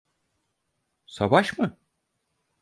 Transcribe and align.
Savaş 1.05 1.57
mı? 1.57 1.77